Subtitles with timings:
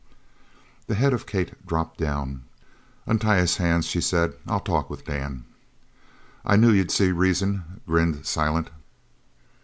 [0.87, 2.41] The head of Kate dropped down.
[3.05, 4.33] "Untie his hands," she said.
[4.47, 5.45] "I'll talk with Dan."
[6.43, 8.69] "I knew you'd see reason," grinned Silent.